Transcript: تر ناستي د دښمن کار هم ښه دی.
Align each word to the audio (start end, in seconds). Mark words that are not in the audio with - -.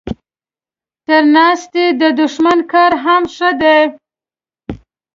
تر 1.05 1.23
ناستي 1.35 1.85
د 2.01 2.03
دښمن 2.19 2.59
کار 2.71 2.91
هم 3.03 3.23
ښه 3.35 3.49
دی. 3.61 3.79